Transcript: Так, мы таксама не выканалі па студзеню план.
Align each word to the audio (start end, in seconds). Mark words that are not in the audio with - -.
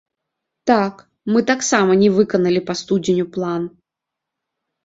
Так, 0.69 0.95
мы 1.35 1.43
таксама 1.51 1.91
не 2.05 2.09
выканалі 2.17 2.65
па 2.71 2.77
студзеню 2.81 3.25
план. 3.37 3.69